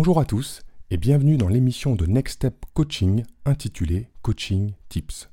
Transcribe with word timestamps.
Bonjour 0.00 0.20
à 0.20 0.24
tous 0.24 0.60
et 0.92 0.96
bienvenue 0.96 1.36
dans 1.36 1.48
l'émission 1.48 1.96
de 1.96 2.06
Next 2.06 2.36
Step 2.36 2.64
Coaching 2.72 3.24
intitulée 3.44 4.06
Coaching 4.22 4.74
Tips. 4.88 5.28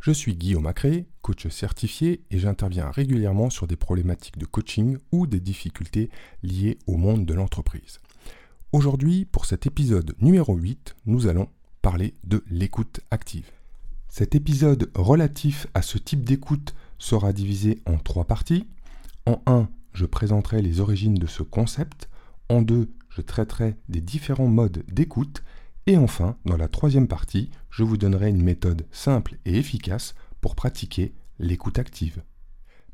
Je 0.00 0.12
suis 0.12 0.34
Guillaume 0.34 0.62
Macré, 0.62 1.04
coach 1.20 1.46
certifié 1.48 2.22
et 2.30 2.38
j'interviens 2.38 2.90
régulièrement 2.90 3.50
sur 3.50 3.66
des 3.66 3.76
problématiques 3.76 4.38
de 4.38 4.46
coaching 4.46 4.96
ou 5.12 5.26
des 5.26 5.40
difficultés 5.40 6.08
liées 6.42 6.78
au 6.86 6.96
monde 6.96 7.26
de 7.26 7.34
l'entreprise. 7.34 8.00
Aujourd'hui, 8.72 9.26
pour 9.26 9.44
cet 9.44 9.66
épisode 9.66 10.14
numéro 10.22 10.56
8, 10.56 10.96
nous 11.04 11.26
allons 11.26 11.50
parler 11.82 12.14
de 12.24 12.42
l'écoute 12.48 13.00
active. 13.10 13.50
Cet 14.08 14.34
épisode 14.34 14.90
relatif 14.94 15.66
à 15.74 15.82
ce 15.82 15.98
type 15.98 16.24
d'écoute 16.24 16.74
sera 16.96 17.34
divisé 17.34 17.82
en 17.84 17.98
trois 17.98 18.24
parties. 18.24 18.66
En 19.26 19.42
1, 19.44 19.68
je 19.92 20.06
présenterai 20.06 20.62
les 20.62 20.80
origines 20.80 21.16
de 21.16 21.26
ce 21.26 21.42
concept. 21.42 22.08
En 22.48 22.62
2, 22.62 22.88
je 23.18 23.22
traiterai 23.22 23.74
des 23.88 24.00
différents 24.00 24.46
modes 24.46 24.84
d'écoute. 24.86 25.42
Et 25.86 25.96
enfin, 25.96 26.36
dans 26.44 26.56
la 26.56 26.68
troisième 26.68 27.08
partie, 27.08 27.50
je 27.68 27.82
vous 27.82 27.96
donnerai 27.96 28.28
une 28.28 28.44
méthode 28.44 28.86
simple 28.92 29.38
et 29.44 29.56
efficace 29.56 30.14
pour 30.40 30.54
pratiquer 30.54 31.14
l'écoute 31.40 31.80
active. 31.80 32.22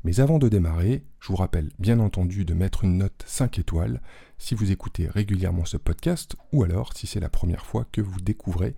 Mais 0.03 0.19
avant 0.19 0.39
de 0.39 0.49
démarrer, 0.49 1.05
je 1.19 1.27
vous 1.27 1.35
rappelle 1.35 1.69
bien 1.77 1.99
entendu 1.99 2.43
de 2.43 2.55
mettre 2.55 2.85
une 2.85 2.97
note 2.97 3.23
5 3.27 3.59
étoiles 3.59 4.01
si 4.39 4.55
vous 4.55 4.71
écoutez 4.71 5.07
régulièrement 5.07 5.65
ce 5.65 5.77
podcast 5.77 6.35
ou 6.51 6.63
alors 6.63 6.93
si 6.97 7.05
c'est 7.05 7.19
la 7.19 7.29
première 7.29 7.67
fois 7.67 7.85
que 7.91 8.01
vous 8.01 8.19
découvrez 8.19 8.75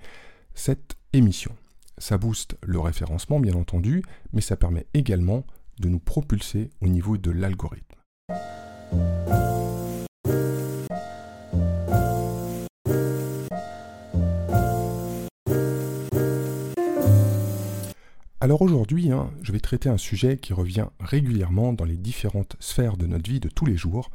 cette 0.54 0.98
émission. 1.14 1.56
Ça 1.98 2.18
booste 2.18 2.58
le 2.62 2.80
référencement 2.80 3.40
bien 3.40 3.56
entendu, 3.56 4.04
mais 4.34 4.42
ça 4.42 4.58
permet 4.58 4.86
également 4.94 5.46
de 5.80 5.88
nous 5.88 6.00
propulser 6.00 6.72
au 6.82 6.90
niveau 6.90 7.18
de 7.18 7.32
l'algorithme. 7.32 7.96
Alors 18.48 18.62
aujourd'hui, 18.62 19.12
hein, 19.12 19.30
je 19.42 19.52
vais 19.52 19.60
traiter 19.60 19.90
un 19.90 19.98
sujet 19.98 20.38
qui 20.38 20.54
revient 20.54 20.86
régulièrement 21.02 21.74
dans 21.74 21.84
les 21.84 21.98
différentes 21.98 22.56
sphères 22.62 22.96
de 22.96 23.06
notre 23.06 23.30
vie 23.30 23.42
de 23.42 23.50
tous 23.50 23.66
les 23.66 23.76
jours, 23.76 24.10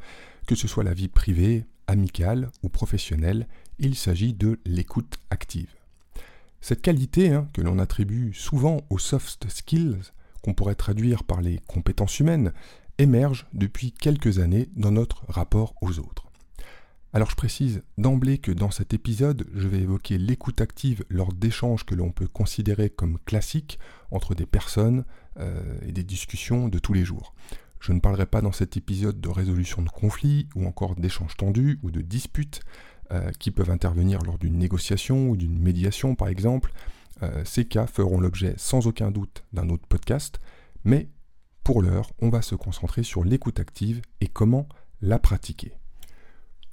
que 0.47 0.55
ce 0.55 0.67
soit 0.67 0.83
la 0.83 0.95
vie 0.95 1.07
privée, 1.07 1.65
amicale 1.85 2.49
ou 2.63 2.69
professionnelle, 2.69 3.47
il 3.77 3.93
s'agit 3.93 4.33
de 4.33 4.59
l'écoute 4.65 5.19
active. 5.29 5.69
Cette 6.61 6.81
qualité, 6.81 7.31
hein, 7.31 7.47
que 7.53 7.61
l'on 7.61 7.77
attribue 7.77 8.33
souvent 8.33 8.81
aux 8.89 8.97
soft 8.97 9.47
skills, 9.51 9.99
qu'on 10.41 10.55
pourrait 10.55 10.73
traduire 10.73 11.23
par 11.23 11.39
les 11.39 11.59
compétences 11.67 12.19
humaines, 12.19 12.53
émerge 12.97 13.45
depuis 13.53 13.91
quelques 13.91 14.39
années 14.39 14.67
dans 14.75 14.91
notre 14.91 15.25
rapport 15.27 15.75
aux 15.79 15.99
autres. 15.99 16.22
Alors 17.15 17.29
je 17.29 17.35
précise 17.35 17.83
d'emblée 17.99 18.39
que 18.39 18.51
dans 18.51 18.71
cet 18.71 18.95
épisode, 18.95 19.45
je 19.53 19.67
vais 19.67 19.81
évoquer 19.81 20.17
l'écoute 20.17 20.61
active 20.61 21.05
lors 21.09 21.31
d'échanges 21.31 21.85
que 21.85 21.93
l'on 21.93 22.11
peut 22.11 22.27
considérer 22.27 22.89
comme 22.89 23.19
classiques 23.19 23.77
entre 24.09 24.33
des 24.33 24.47
personnes 24.47 25.05
euh, 25.39 25.61
et 25.87 25.91
des 25.91 26.03
discussions 26.03 26.69
de 26.69 26.79
tous 26.79 26.93
les 26.93 27.05
jours. 27.05 27.35
Je 27.79 27.93
ne 27.93 27.99
parlerai 27.99 28.25
pas 28.25 28.41
dans 28.41 28.51
cet 28.51 28.77
épisode 28.77 29.21
de 29.21 29.29
résolution 29.29 29.83
de 29.83 29.89
conflits 29.89 30.47
ou 30.55 30.65
encore 30.65 30.95
d'échanges 30.95 31.37
tendus 31.37 31.79
ou 31.83 31.91
de 31.91 32.01
disputes 32.01 32.61
euh, 33.11 33.29
qui 33.37 33.51
peuvent 33.51 33.69
intervenir 33.69 34.23
lors 34.23 34.39
d'une 34.39 34.57
négociation 34.57 35.29
ou 35.29 35.37
d'une 35.37 35.59
médiation 35.59 36.15
par 36.15 36.29
exemple. 36.29 36.73
Euh, 37.21 37.43
ces 37.45 37.65
cas 37.65 37.85
feront 37.85 38.19
l'objet 38.19 38.55
sans 38.57 38.87
aucun 38.87 39.11
doute 39.11 39.43
d'un 39.53 39.69
autre 39.69 39.85
podcast, 39.87 40.39
mais 40.83 41.09
pour 41.63 41.83
l'heure, 41.83 42.11
on 42.17 42.29
va 42.29 42.41
se 42.41 42.55
concentrer 42.55 43.03
sur 43.03 43.23
l'écoute 43.23 43.59
active 43.59 44.01
et 44.19 44.27
comment 44.27 44.67
la 44.99 45.19
pratiquer. 45.19 45.73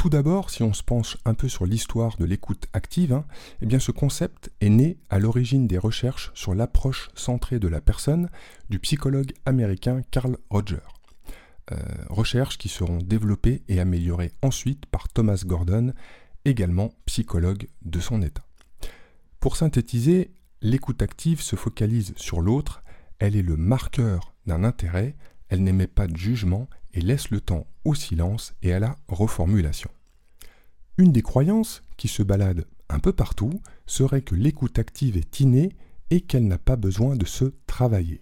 Tout 0.01 0.09
d'abord, 0.09 0.49
si 0.49 0.63
on 0.63 0.73
se 0.73 0.83
penche 0.83 1.19
un 1.27 1.35
peu 1.35 1.47
sur 1.47 1.67
l'histoire 1.67 2.17
de 2.17 2.25
l'écoute 2.25 2.69
active, 2.73 3.13
hein, 3.13 3.27
eh 3.61 3.67
bien 3.67 3.79
ce 3.79 3.93
concept 3.93 4.51
est 4.63 4.71
né 4.71 4.97
à 5.11 5.19
l'origine 5.19 5.67
des 5.67 5.77
recherches 5.77 6.31
sur 6.33 6.55
l'approche 6.55 7.11
centrée 7.15 7.59
de 7.59 7.69
la 7.69 7.83
personne 7.83 8.31
du 8.71 8.79
psychologue 8.79 9.35
américain 9.45 10.01
Carl 10.11 10.39
Roger. 10.49 10.81
Euh, 11.71 11.77
recherches 12.09 12.57
qui 12.57 12.71
seront 12.71 12.97
développées 12.97 13.63
et 13.69 13.79
améliorées 13.79 14.33
ensuite 14.41 14.87
par 14.87 15.11
Thomas 15.11 15.43
Gordon, 15.45 15.93
également 16.47 16.95
psychologue 17.05 17.69
de 17.83 18.01
son 18.01 18.23
état. 18.23 18.47
Pour 19.39 19.55
synthétiser, 19.55 20.31
l'écoute 20.63 21.03
active 21.03 21.43
se 21.43 21.57
focalise 21.57 22.15
sur 22.17 22.41
l'autre, 22.41 22.83
elle 23.19 23.37
est 23.37 23.43
le 23.43 23.59
marqueur 23.59 24.33
d'un 24.47 24.65
intérêt, 24.65 25.15
elle 25.51 25.63
n'émet 25.63 25.87
pas 25.87 26.07
de 26.07 26.17
jugement 26.17 26.69
et 26.95 27.01
laisse 27.01 27.31
le 27.31 27.41
temps 27.41 27.67
au 27.85 27.95
silence 27.95 28.55
et 28.63 28.73
à 28.73 28.79
la 28.79 28.97
reformulation. 29.09 29.91
Une 30.97 31.13
des 31.13 31.23
croyances 31.23 31.83
qui 31.97 32.09
se 32.09 32.23
balade 32.23 32.67
un 32.89 32.99
peu 32.99 33.13
partout 33.13 33.61
serait 33.87 34.23
que 34.23 34.35
l'écoute 34.35 34.79
active 34.79 35.17
est 35.17 35.41
innée 35.41 35.71
et 36.11 36.21
qu'elle 36.21 36.47
n'a 36.47 36.59
pas 36.59 36.77
besoin 36.77 37.17
de 37.17 37.27
se 37.27 37.53
travailler. 37.67 38.21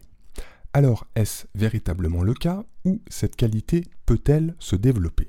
Alors 0.72 1.06
est-ce 1.15 1.47
véritablement 1.55 2.22
le 2.22 2.34
cas 2.34 2.65
ou 2.84 3.00
cette 3.09 3.37
qualité 3.37 3.84
peut-elle 4.06 4.55
se 4.59 4.77
développer? 4.77 5.28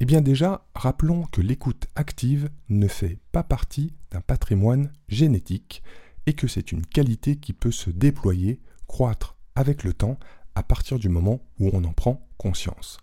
Eh 0.00 0.04
bien 0.04 0.20
déjà, 0.20 0.66
rappelons 0.74 1.24
que 1.24 1.40
l'écoute 1.40 1.86
active 1.96 2.50
ne 2.68 2.86
fait 2.86 3.18
pas 3.32 3.42
partie 3.42 3.94
d'un 4.10 4.20
patrimoine 4.20 4.92
génétique 5.08 5.82
et 6.26 6.34
que 6.34 6.46
c'est 6.46 6.72
une 6.72 6.86
qualité 6.86 7.36
qui 7.36 7.52
peut 7.52 7.72
se 7.72 7.90
déployer, 7.90 8.60
croître 8.86 9.36
avec 9.56 9.82
le 9.82 9.92
temps 9.92 10.18
à 10.58 10.64
partir 10.64 10.98
du 10.98 11.08
moment 11.08 11.38
où 11.60 11.70
on 11.72 11.84
en 11.84 11.92
prend 11.92 12.26
conscience. 12.36 12.98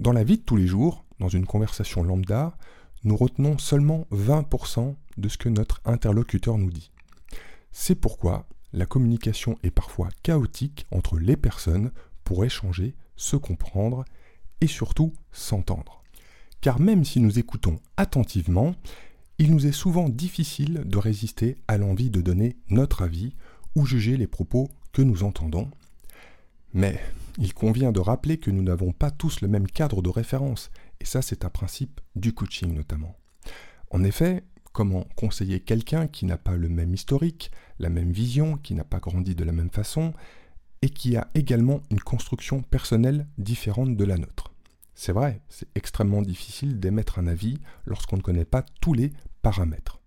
Dans 0.00 0.10
la 0.10 0.24
vie 0.24 0.38
de 0.38 0.42
tous 0.42 0.56
les 0.56 0.66
jours, 0.66 1.04
dans 1.20 1.28
une 1.28 1.46
conversation 1.46 2.02
lambda, 2.02 2.58
nous 3.04 3.16
retenons 3.16 3.58
seulement 3.58 4.08
20% 4.10 4.96
de 5.18 5.28
ce 5.28 5.38
que 5.38 5.48
notre 5.48 5.80
interlocuteur 5.84 6.58
nous 6.58 6.72
dit. 6.72 6.90
C'est 7.70 7.94
pourquoi 7.94 8.48
la 8.72 8.86
communication 8.86 9.56
est 9.62 9.70
parfois 9.70 10.08
chaotique 10.24 10.88
entre 10.90 11.20
les 11.20 11.36
personnes 11.36 11.92
pour 12.24 12.44
échanger, 12.44 12.96
se 13.14 13.36
comprendre 13.36 14.04
et 14.60 14.66
surtout 14.66 15.12
s'entendre. 15.30 16.02
Car 16.60 16.80
même 16.80 17.04
si 17.04 17.20
nous 17.20 17.38
écoutons 17.38 17.78
attentivement, 17.96 18.74
il 19.38 19.52
nous 19.52 19.68
est 19.68 19.70
souvent 19.70 20.08
difficile 20.08 20.82
de 20.84 20.98
résister 20.98 21.56
à 21.68 21.78
l'envie 21.78 22.10
de 22.10 22.20
donner 22.20 22.56
notre 22.68 23.02
avis 23.02 23.36
ou 23.76 23.86
juger 23.86 24.16
les 24.16 24.26
propos 24.26 24.68
que 24.92 25.02
nous 25.02 25.22
entendons, 25.22 25.70
mais 26.78 27.00
il 27.38 27.54
convient 27.54 27.90
de 27.90 27.98
rappeler 27.98 28.38
que 28.38 28.52
nous 28.52 28.62
n'avons 28.62 28.92
pas 28.92 29.10
tous 29.10 29.40
le 29.40 29.48
même 29.48 29.66
cadre 29.66 30.00
de 30.00 30.08
référence, 30.08 30.70
et 31.00 31.04
ça 31.04 31.22
c'est 31.22 31.44
un 31.44 31.50
principe 31.50 32.00
du 32.14 32.32
coaching 32.32 32.72
notamment. 32.72 33.16
En 33.90 34.04
effet, 34.04 34.44
comment 34.72 35.04
conseiller 35.16 35.58
quelqu'un 35.58 36.06
qui 36.06 36.24
n'a 36.24 36.38
pas 36.38 36.56
le 36.56 36.68
même 36.68 36.94
historique, 36.94 37.50
la 37.80 37.88
même 37.88 38.12
vision, 38.12 38.56
qui 38.56 38.74
n'a 38.74 38.84
pas 38.84 39.00
grandi 39.00 39.34
de 39.34 39.42
la 39.42 39.50
même 39.50 39.70
façon, 39.70 40.14
et 40.80 40.90
qui 40.90 41.16
a 41.16 41.26
également 41.34 41.80
une 41.90 42.00
construction 42.00 42.62
personnelle 42.62 43.26
différente 43.38 43.96
de 43.96 44.04
la 44.04 44.16
nôtre? 44.16 44.52
C'est 44.94 45.12
vrai, 45.12 45.40
c'est 45.48 45.68
extrêmement 45.74 46.22
difficile 46.22 46.78
d'émettre 46.78 47.18
un 47.18 47.26
avis 47.26 47.58
lorsqu'on 47.86 48.18
ne 48.18 48.22
connaît 48.22 48.44
pas 48.44 48.64
tous 48.80 48.94
les 48.94 49.12
paramètres. 49.42 50.00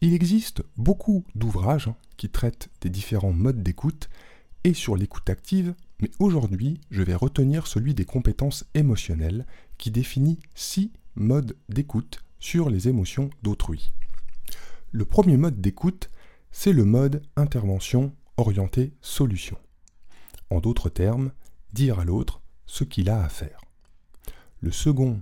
Il 0.00 0.14
existe 0.14 0.62
beaucoup 0.76 1.24
d'ouvrages 1.34 1.90
qui 2.16 2.28
traitent 2.28 2.68
des 2.80 2.88
différents 2.88 3.32
modes 3.32 3.64
d'écoute 3.64 4.08
et 4.62 4.72
sur 4.72 4.94
l'écoute 4.94 5.28
active, 5.28 5.74
mais 6.00 6.10
aujourd'hui 6.20 6.80
je 6.90 7.02
vais 7.02 7.16
retenir 7.16 7.66
celui 7.66 7.94
des 7.94 8.04
compétences 8.04 8.64
émotionnelles 8.74 9.44
qui 9.76 9.90
définit 9.90 10.38
six 10.54 10.92
modes 11.16 11.56
d'écoute 11.68 12.22
sur 12.38 12.70
les 12.70 12.86
émotions 12.88 13.30
d'autrui. 13.42 13.90
Le 14.92 15.04
premier 15.04 15.36
mode 15.36 15.60
d'écoute, 15.60 16.10
c'est 16.52 16.72
le 16.72 16.84
mode 16.84 17.22
intervention 17.34 18.12
orienté 18.36 18.92
solution. 19.00 19.58
En 20.50 20.60
d'autres 20.60 20.90
termes, 20.90 21.32
dire 21.72 21.98
à 21.98 22.04
l'autre 22.04 22.40
ce 22.66 22.84
qu'il 22.84 23.10
a 23.10 23.24
à 23.24 23.28
faire. 23.28 23.60
Le 24.60 24.70
second, 24.70 25.20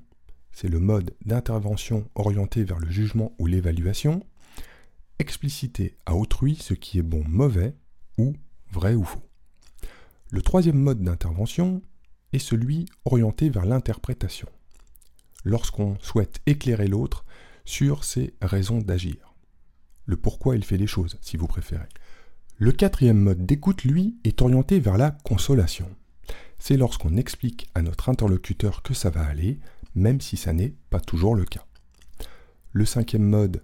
c'est 0.52 0.68
le 0.68 0.80
mode 0.80 1.14
d'intervention 1.24 2.08
orienté 2.14 2.62
vers 2.62 2.78
le 2.78 2.90
jugement 2.90 3.32
ou 3.38 3.46
l'évaluation 3.46 4.22
expliciter 5.18 5.96
à 6.06 6.14
autrui 6.14 6.56
ce 6.56 6.74
qui 6.74 6.98
est 6.98 7.02
bon, 7.02 7.24
mauvais, 7.26 7.74
ou 8.18 8.34
vrai 8.70 8.94
ou 8.94 9.04
faux. 9.04 9.22
Le 10.30 10.42
troisième 10.42 10.78
mode 10.78 11.02
d'intervention 11.02 11.82
est 12.32 12.38
celui 12.38 12.86
orienté 13.04 13.48
vers 13.48 13.64
l'interprétation, 13.64 14.48
lorsqu'on 15.44 15.98
souhaite 16.00 16.40
éclairer 16.46 16.88
l'autre 16.88 17.24
sur 17.64 18.04
ses 18.04 18.34
raisons 18.42 18.78
d'agir, 18.78 19.34
le 20.06 20.16
pourquoi 20.16 20.56
il 20.56 20.64
fait 20.64 20.76
les 20.76 20.86
choses, 20.86 21.18
si 21.20 21.36
vous 21.36 21.48
préférez. 21.48 21.88
Le 22.58 22.72
quatrième 22.72 23.18
mode 23.18 23.44
d'écoute, 23.44 23.84
lui, 23.84 24.16
est 24.24 24.40
orienté 24.40 24.80
vers 24.80 24.96
la 24.96 25.10
consolation. 25.10 25.88
C'est 26.58 26.76
lorsqu'on 26.76 27.16
explique 27.16 27.68
à 27.74 27.82
notre 27.82 28.08
interlocuteur 28.08 28.82
que 28.82 28.94
ça 28.94 29.10
va 29.10 29.26
aller, 29.26 29.58
même 29.94 30.20
si 30.20 30.36
ça 30.36 30.52
n'est 30.52 30.74
pas 30.90 31.00
toujours 31.00 31.34
le 31.34 31.44
cas. 31.44 31.66
Le 32.72 32.84
cinquième 32.84 33.24
mode 33.24 33.62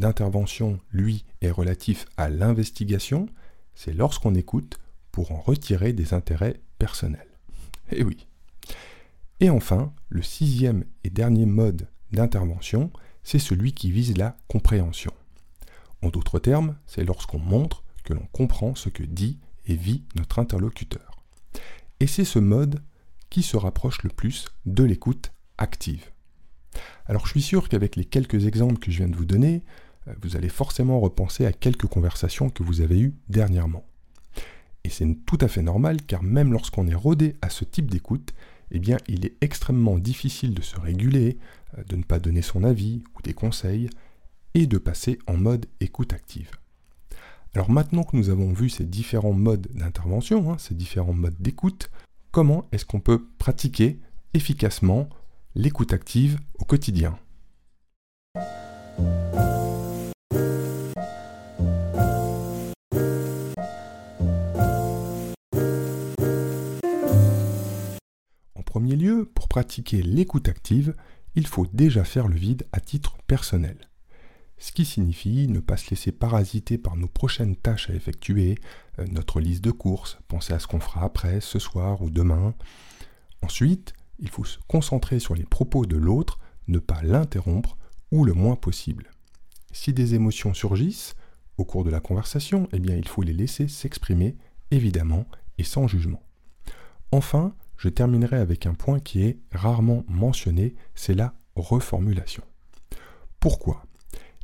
d'intervention, 0.00 0.80
lui, 0.90 1.24
est 1.40 1.50
relatif 1.50 2.06
à 2.16 2.28
l'investigation, 2.28 3.26
c'est 3.74 3.92
lorsqu'on 3.92 4.34
écoute 4.34 4.78
pour 5.12 5.32
en 5.32 5.40
retirer 5.40 5.92
des 5.92 6.14
intérêts 6.14 6.60
personnels. 6.78 7.26
Eh 7.92 8.04
oui. 8.04 8.28
Et 9.40 9.50
enfin, 9.50 9.92
le 10.10 10.22
sixième 10.22 10.84
et 11.02 11.10
dernier 11.10 11.44
mode 11.44 11.88
d'intervention, 12.12 12.92
c'est 13.24 13.40
celui 13.40 13.72
qui 13.72 13.90
vise 13.90 14.16
la 14.16 14.36
compréhension. 14.46 15.12
En 16.02 16.08
d'autres 16.08 16.38
termes, 16.38 16.76
c'est 16.86 17.04
lorsqu'on 17.04 17.40
montre 17.40 17.82
que 18.04 18.14
l'on 18.14 18.26
comprend 18.32 18.76
ce 18.76 18.90
que 18.90 19.02
dit 19.02 19.38
et 19.66 19.74
vit 19.74 20.04
notre 20.14 20.38
interlocuteur. 20.38 21.24
Et 21.98 22.06
c'est 22.06 22.24
ce 22.24 22.38
mode 22.38 22.80
qui 23.28 23.42
se 23.42 23.56
rapproche 23.56 24.02
le 24.02 24.10
plus 24.10 24.46
de 24.66 24.84
l'écoute 24.84 25.32
active. 25.58 26.10
Alors 27.06 27.26
je 27.26 27.32
suis 27.32 27.42
sûr 27.42 27.68
qu'avec 27.68 27.96
les 27.96 28.04
quelques 28.04 28.46
exemples 28.46 28.78
que 28.78 28.90
je 28.90 28.98
viens 28.98 29.08
de 29.08 29.16
vous 29.16 29.24
donner, 29.24 29.62
vous 30.22 30.36
allez 30.36 30.48
forcément 30.48 31.00
repenser 31.00 31.46
à 31.46 31.52
quelques 31.52 31.86
conversations 31.86 32.50
que 32.50 32.62
vous 32.62 32.80
avez 32.80 32.98
eues 32.98 33.14
dernièrement. 33.28 33.84
Et 34.84 34.88
c'est 34.88 35.06
tout 35.26 35.38
à 35.40 35.48
fait 35.48 35.62
normal 35.62 35.98
car 36.06 36.22
même 36.22 36.52
lorsqu'on 36.52 36.86
est 36.88 36.94
rodé 36.94 37.36
à 37.42 37.50
ce 37.50 37.64
type 37.64 37.90
d'écoute, 37.90 38.32
eh 38.70 38.78
bien 38.78 38.96
il 39.08 39.26
est 39.26 39.36
extrêmement 39.40 39.98
difficile 39.98 40.54
de 40.54 40.62
se 40.62 40.78
réguler, 40.78 41.38
euh, 41.78 41.84
de 41.84 41.96
ne 41.96 42.02
pas 42.02 42.18
donner 42.18 42.42
son 42.42 42.64
avis 42.64 43.02
ou 43.16 43.22
des 43.22 43.34
conseils, 43.34 43.90
et 44.54 44.66
de 44.66 44.78
passer 44.78 45.18
en 45.26 45.36
mode 45.36 45.66
écoute 45.80 46.12
active. 46.12 46.50
Alors 47.54 47.70
maintenant 47.70 48.04
que 48.04 48.16
nous 48.16 48.30
avons 48.30 48.52
vu 48.52 48.68
ces 48.68 48.84
différents 48.84 49.32
modes 49.32 49.68
d'intervention, 49.74 50.52
hein, 50.52 50.58
ces 50.58 50.74
différents 50.74 51.12
modes 51.12 51.40
d'écoute, 51.40 51.90
comment 52.30 52.66
est-ce 52.72 52.84
qu'on 52.84 53.00
peut 53.00 53.26
pratiquer 53.38 53.98
efficacement 54.34 55.08
l'écoute 55.54 55.92
active 55.92 56.38
au 56.58 56.64
quotidien? 56.64 57.18
Pratiquer 69.50 70.00
l'écoute 70.00 70.48
active, 70.48 70.94
il 71.34 71.46
faut 71.46 71.66
déjà 71.72 72.04
faire 72.04 72.28
le 72.28 72.36
vide 72.36 72.66
à 72.72 72.80
titre 72.80 73.18
personnel. 73.26 73.76
Ce 74.58 74.70
qui 74.72 74.84
signifie 74.84 75.48
ne 75.48 75.58
pas 75.58 75.76
se 75.76 75.90
laisser 75.90 76.12
parasiter 76.12 76.78
par 76.78 76.96
nos 76.96 77.08
prochaines 77.08 77.56
tâches 77.56 77.90
à 77.90 77.94
effectuer, 77.94 78.58
euh, 78.98 79.06
notre 79.10 79.40
liste 79.40 79.64
de 79.64 79.72
courses, 79.72 80.18
penser 80.28 80.52
à 80.52 80.60
ce 80.60 80.68
qu'on 80.68 80.80
fera 80.80 81.04
après, 81.04 81.40
ce 81.40 81.58
soir 81.58 82.00
ou 82.00 82.10
demain. 82.10 82.54
Ensuite, 83.42 83.92
il 84.20 84.28
faut 84.28 84.44
se 84.44 84.58
concentrer 84.68 85.18
sur 85.18 85.34
les 85.34 85.46
propos 85.46 85.84
de 85.84 85.96
l'autre, 85.96 86.38
ne 86.68 86.78
pas 86.78 87.02
l'interrompre 87.02 87.76
ou 88.12 88.24
le 88.24 88.34
moins 88.34 88.56
possible. 88.56 89.10
Si 89.72 89.92
des 89.92 90.14
émotions 90.14 90.54
surgissent 90.54 91.16
au 91.56 91.64
cours 91.64 91.82
de 91.82 91.90
la 91.90 92.00
conversation, 92.00 92.68
eh 92.72 92.78
bien 92.78 92.96
il 92.96 93.08
faut 93.08 93.22
les 93.22 93.32
laisser 93.32 93.66
s'exprimer 93.66 94.36
évidemment 94.70 95.26
et 95.58 95.64
sans 95.64 95.88
jugement. 95.88 96.22
Enfin, 97.10 97.54
je 97.80 97.88
terminerai 97.88 98.36
avec 98.36 98.66
un 98.66 98.74
point 98.74 99.00
qui 99.00 99.22
est 99.22 99.38
rarement 99.52 100.04
mentionné, 100.06 100.74
c'est 100.94 101.14
la 101.14 101.32
reformulation. 101.56 102.42
Pourquoi? 103.40 103.86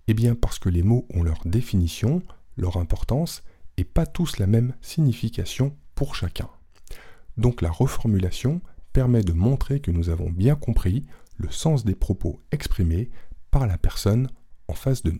Eh 0.08 0.14
bien 0.14 0.34
parce 0.34 0.58
que 0.58 0.70
les 0.70 0.82
mots 0.82 1.06
ont 1.12 1.22
leur 1.22 1.42
définition, 1.44 2.22
leur 2.56 2.78
importance, 2.78 3.42
et 3.76 3.84
pas 3.84 4.06
tous 4.06 4.38
la 4.38 4.46
même 4.46 4.74
signification 4.80 5.76
pour 5.94 6.14
chacun. 6.14 6.48
Donc 7.36 7.60
la 7.60 7.70
reformulation 7.70 8.62
permet 8.94 9.22
de 9.22 9.34
montrer 9.34 9.80
que 9.80 9.90
nous 9.90 10.08
avons 10.08 10.30
bien 10.30 10.54
compris 10.54 11.04
le 11.36 11.50
sens 11.50 11.84
des 11.84 11.94
propos 11.94 12.40
exprimés 12.52 13.10
par 13.50 13.66
la 13.66 13.76
personne 13.76 14.30
en 14.66 14.72
face 14.72 15.02
de 15.02 15.10
nous. 15.10 15.18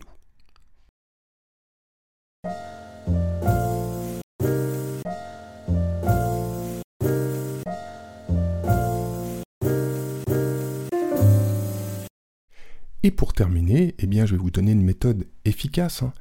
Et 13.07 13.11
pour 13.11 13.31
terminer, 13.31 13.95
eh 13.99 14.05
bien, 14.05 14.25
je 14.25 14.33
vais 14.33 14.41
vous 14.41 14.51
donner 14.51 14.73
une 14.73 14.83
méthode 14.83 15.29
efficace 15.45 16.03
hein, 16.03 16.11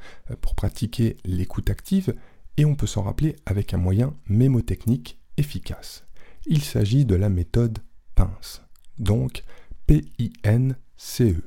pour 0.41 0.55
pratiquer 0.55 1.17
l'écoute 1.25 1.69
active 1.69 2.15
et 2.59 2.65
on 2.65 2.77
peut 2.77 2.87
s'en 2.87 3.03
rappeler 3.03 3.35
avec 3.45 3.75
un 3.75 3.77
moyen 3.77 4.15
mémotechnique 4.29 5.19
efficace. 5.37 6.05
Il 6.47 6.63
s'agit 6.63 7.05
de 7.05 7.17
la 7.17 7.29
méthode 7.29 7.81
PINCE, 8.15 8.63
donc 9.01 9.43
P-I-N-C-E, 9.89 11.43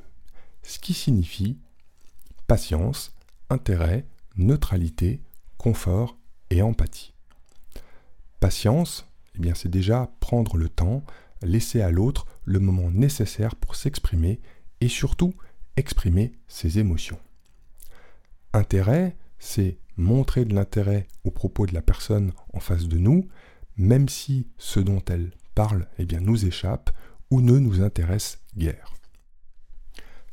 ce 0.62 0.78
qui 0.78 0.92
signifie 0.92 1.56
patience, 2.46 3.16
intérêt, 3.48 4.04
neutralité, 4.36 5.22
confort 5.56 6.18
et 6.50 6.60
empathie. 6.60 7.14
Patience, 8.40 9.06
eh 9.36 9.38
bien 9.38 9.54
c'est 9.54 9.70
déjà 9.70 10.12
prendre 10.20 10.58
le 10.58 10.68
temps, 10.68 11.02
laisser 11.40 11.80
à 11.80 11.90
l'autre 11.90 12.26
le 12.44 12.58
moment 12.58 12.90
nécessaire 12.90 13.56
pour 13.56 13.74
s'exprimer 13.74 14.38
et 14.80 14.88
surtout 14.88 15.34
exprimer 15.76 16.32
ses 16.48 16.78
émotions. 16.78 17.18
Intérêt, 18.52 19.16
c'est 19.38 19.78
montrer 19.96 20.44
de 20.44 20.54
l'intérêt 20.54 21.06
au 21.24 21.30
propos 21.30 21.66
de 21.66 21.74
la 21.74 21.82
personne 21.82 22.32
en 22.52 22.60
face 22.60 22.88
de 22.88 22.98
nous, 22.98 23.28
même 23.76 24.08
si 24.08 24.48
ce 24.58 24.80
dont 24.80 25.02
elle 25.08 25.32
parle 25.54 25.86
eh 25.98 26.04
bien, 26.04 26.20
nous 26.20 26.46
échappe 26.46 26.90
ou 27.30 27.40
ne 27.40 27.58
nous 27.58 27.82
intéresse 27.82 28.40
guère. 28.56 28.94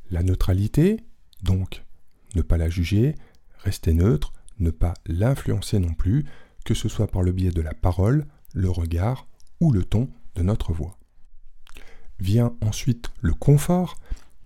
La 0.10 0.24
neutralité, 0.24 1.02
donc 1.44 1.84
ne 2.36 2.42
pas 2.42 2.58
la 2.58 2.70
juger, 2.70 3.16
rester 3.60 3.94
neutre, 3.94 4.34
ne 4.60 4.72
pas 4.72 4.94
l'influencer 5.06 5.80
non 5.80 5.94
plus, 5.94 6.26
que 6.66 6.74
ce 6.74 6.90
soit 6.90 7.08
par 7.08 7.22
le 7.22 7.32
biais 7.32 7.52
de 7.52 7.62
la 7.62 7.74
parole, 7.74 8.26
le 8.54 8.70
regard 8.70 9.28
ou 9.60 9.72
le 9.72 9.84
ton 9.84 10.10
de 10.36 10.44
notre 10.44 10.74
voix. 10.74 10.98
Vient 12.20 12.56
ensuite 12.62 13.10
le 13.22 13.34
confort, 13.34 13.98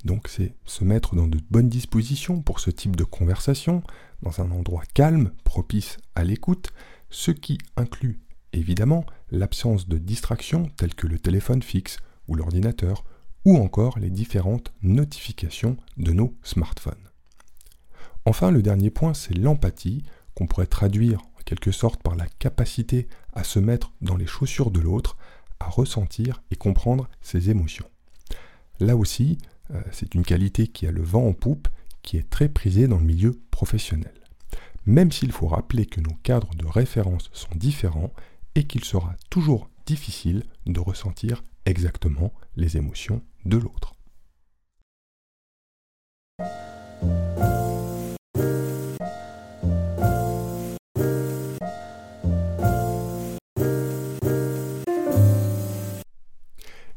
donc 0.06 0.27
c'est 0.27 0.56
se 0.65 0.83
mettre 0.83 1.15
dans 1.15 1.27
de 1.27 1.39
bonnes 1.50 1.69
dispositions 1.69 2.42
pour 2.42 2.59
ce 2.59 2.69
type 2.69 2.95
de 2.95 3.03
conversation, 3.03 3.83
dans 4.21 4.42
un 4.42 4.51
endroit 4.51 4.83
calme, 4.94 5.31
propice 5.44 5.98
à 6.15 6.24
l'écoute, 6.24 6.71
ce 7.09 7.31
qui 7.31 7.57
inclut 7.75 8.19
évidemment 8.53 9.06
l'absence 9.31 9.88
de 9.88 9.98
distractions 9.98 10.69
telles 10.77 10.95
que 10.95 11.08
le 11.08 11.20
téléphone 11.20 11.63
fixe 11.63 11.98
ou 12.27 12.36
l'ordinateur, 12.36 13.03
ou 13.46 13.58
encore 13.58 13.98
les 13.98 14.10
différentes 14.10 14.72
notifications 14.84 15.77
de 15.98 16.12
nos 16.12 16.36
smartphones. 16.43 17.10
Enfin, 18.25 18.51
le 18.51 18.62
dernier 18.62 18.91
point, 18.91 19.13
c'est 19.13 19.34
l'empathie, 19.34 20.03
qu'on 20.36 20.48
pourrait 20.48 20.67
traduire 20.67 21.20
en 21.22 21.41
quelque 21.43 21.72
sorte 21.72 22.01
par 22.03 22.15
la 22.15 22.27
capacité 22.27 23.08
à 23.34 23.43
se 23.43 23.60
mettre 23.60 23.91
dans 24.01 24.15
les 24.15 24.27
chaussures 24.27 24.72
de 24.72 24.79
l'autre, 24.79 25.17
à 25.60 25.70
ressentir 25.70 26.41
et 26.51 26.55
comprendre 26.55 27.10
ses 27.22 27.50
émotions. 27.50 27.89
Là 28.79 28.96
aussi, 28.96 29.38
c'est 29.92 30.16
une 30.16 30.24
qualité 30.24 30.68
qui 30.68 30.88
a 30.88 30.92
le 30.92 31.01
vent 31.01 31.28
en 31.28 31.34
poupe, 31.34 31.68
qui 32.01 32.18
est 32.18 32.30
très 32.30 32.50
prisée 32.50 32.88
dans 32.88 32.98
le 32.98 33.06
milieu 33.06 33.40
professionnel. 33.51 34.13
Même 34.86 35.12
s'il 35.12 35.32
faut 35.32 35.48
rappeler 35.48 35.86
que 35.86 36.01
nos 36.01 36.16
cadres 36.24 36.56
de 36.56 36.66
référence 36.66 37.30
sont 37.34 37.56
différents 37.56 38.12
et 38.56 38.66
qu'il 38.66 38.84
sera 38.84 39.16
toujours 39.30 39.70
difficile 39.86 40.44
de 40.66 40.80
ressentir 40.80 41.44
exactement 41.66 42.34
les 42.56 42.78
émotions 42.78 43.22
de 43.46 43.58
l'autre. 43.58 43.96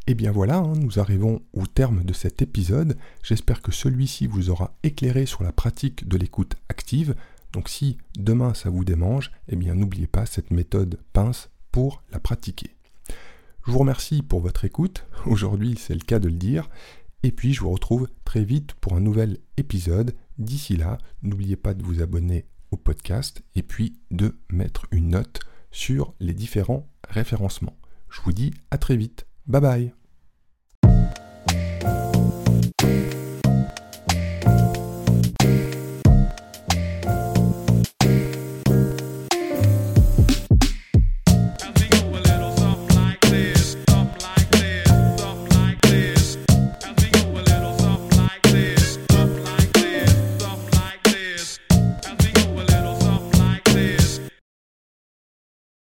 Et 0.06 0.10
eh 0.10 0.14
bien 0.14 0.32
voilà, 0.32 0.58
hein, 0.58 0.74
nous 0.74 0.98
arrivons 0.98 1.40
au 1.54 1.66
terme 1.66 2.04
de 2.04 2.12
cet 2.12 2.42
épisode. 2.42 2.98
J'espère 3.22 3.62
que 3.62 3.72
celui-ci 3.72 4.26
vous 4.26 4.50
aura 4.50 4.74
éclairé 4.82 5.24
sur 5.24 5.42
la 5.42 5.50
pratique 5.50 6.06
de 6.06 6.18
l'écoute 6.18 6.56
active. 6.68 7.14
Donc 7.54 7.70
si 7.70 7.96
demain 8.18 8.52
ça 8.52 8.68
vous 8.68 8.84
démange, 8.84 9.32
eh 9.48 9.56
bien 9.56 9.74
n'oubliez 9.74 10.06
pas 10.06 10.26
cette 10.26 10.50
méthode 10.50 11.00
pince 11.14 11.48
pour 11.72 12.02
la 12.12 12.20
pratiquer. 12.20 12.76
Je 13.66 13.72
vous 13.72 13.78
remercie 13.78 14.20
pour 14.20 14.40
votre 14.40 14.66
écoute. 14.66 15.06
Aujourd'hui, 15.24 15.74
c'est 15.78 15.94
le 15.94 16.00
cas 16.00 16.18
de 16.18 16.28
le 16.28 16.34
dire. 16.34 16.68
Et 17.22 17.32
puis 17.32 17.54
je 17.54 17.62
vous 17.62 17.70
retrouve 17.70 18.06
très 18.26 18.44
vite 18.44 18.74
pour 18.74 18.92
un 18.92 19.00
nouvel 19.00 19.38
épisode. 19.56 20.14
D'ici 20.36 20.76
là, 20.76 20.98
n'oubliez 21.22 21.56
pas 21.56 21.72
de 21.72 21.82
vous 21.82 22.02
abonner 22.02 22.44
au 22.72 22.76
podcast 22.76 23.42
et 23.54 23.62
puis 23.62 23.96
de 24.10 24.36
mettre 24.50 24.86
une 24.90 25.08
note 25.08 25.40
sur 25.70 26.12
les 26.20 26.34
différents 26.34 26.86
référencements. 27.08 27.78
Je 28.10 28.20
vous 28.20 28.34
dis 28.34 28.52
à 28.70 28.76
très 28.76 28.98
vite. 28.98 29.24
Bye 29.46 29.60
bye 29.60 29.92